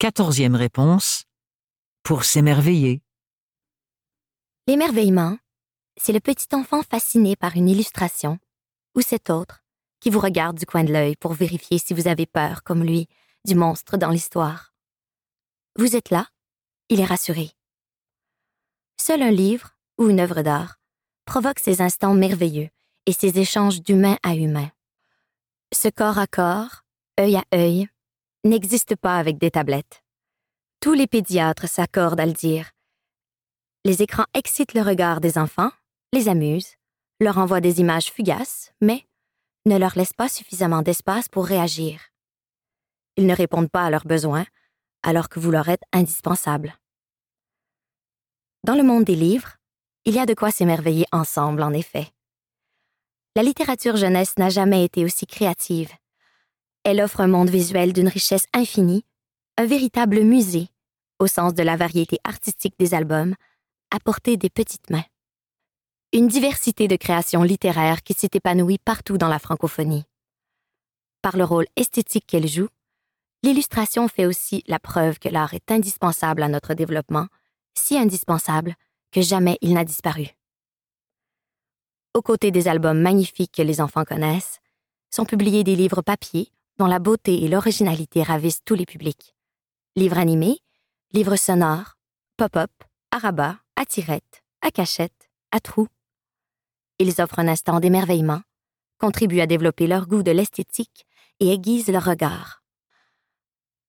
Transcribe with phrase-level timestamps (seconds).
[0.00, 1.24] Quatorzième réponse.
[2.04, 3.02] Pour s'émerveiller.
[4.66, 5.36] L'émerveillement,
[5.98, 8.38] c'est le petit enfant fasciné par une illustration
[8.94, 9.62] ou cet autre
[10.00, 13.08] qui vous regarde du coin de l'œil pour vérifier si vous avez peur, comme lui,
[13.44, 14.72] du monstre dans l'histoire.
[15.76, 16.28] Vous êtes là,
[16.88, 17.50] il est rassuré.
[18.98, 20.76] Seul un livre ou une œuvre d'art
[21.26, 22.70] provoque ces instants merveilleux
[23.04, 24.70] et ces échanges d'humain à humain.
[25.74, 26.86] Ce corps à corps,
[27.20, 27.86] œil à œil,
[28.44, 30.02] n'existe pas avec des tablettes.
[30.80, 32.70] Tous les pédiatres s'accordent à le dire.
[33.84, 35.70] Les écrans excitent le regard des enfants,
[36.12, 36.76] les amusent,
[37.20, 39.06] leur envoient des images fugaces, mais
[39.66, 42.00] ne leur laissent pas suffisamment d'espace pour réagir.
[43.16, 44.46] Ils ne répondent pas à leurs besoins,
[45.02, 46.78] alors que vous leur êtes indispensable.
[48.64, 49.56] Dans le monde des livres,
[50.04, 52.10] il y a de quoi s'émerveiller ensemble, en effet.
[53.36, 55.92] La littérature jeunesse n'a jamais été aussi créative.
[56.82, 59.04] Elle offre un monde visuel d'une richesse infinie,
[59.58, 60.68] un véritable musée,
[61.18, 63.34] au sens de la variété artistique des albums,
[63.90, 65.04] à portée des petites mains.
[66.14, 70.04] Une diversité de créations littéraires qui s'est épanouie partout dans la francophonie.
[71.20, 72.68] Par le rôle esthétique qu'elle joue,
[73.42, 77.26] l'illustration fait aussi la preuve que l'art est indispensable à notre développement,
[77.74, 78.74] si indispensable
[79.12, 80.28] que jamais il n'a disparu.
[82.14, 84.60] Aux côtés des albums magnifiques que les enfants connaissent,
[85.10, 86.50] sont publiés des livres papier
[86.80, 89.34] dont la beauté et l'originalité ravissent tous les publics.
[89.96, 90.60] Livres animés,
[91.12, 91.98] livres sonores,
[92.38, 92.70] pop-up,
[93.10, 95.88] arabas, à tirettes, à cachettes, à trous.
[96.98, 98.40] Ils offrent un instant d'émerveillement,
[98.96, 101.04] contribuent à développer leur goût de l'esthétique
[101.38, 102.62] et aiguisent leur regard.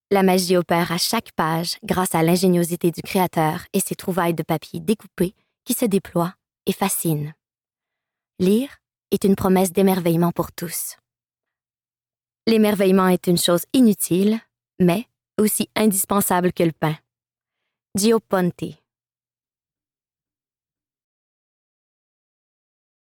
[0.09, 4.43] La magie opère à chaque page grâce à l'ingéniosité du créateur et ses trouvailles de
[4.43, 6.33] papier découpé qui se déploient
[6.65, 7.31] et fascinent.
[8.37, 8.79] Lire
[9.11, 10.97] est une promesse d'émerveillement pour tous.
[12.47, 14.39] L'émerveillement est une chose inutile,
[14.79, 15.05] mais
[15.39, 16.95] aussi indispensable que le pain.
[17.95, 18.80] Gio Ponte.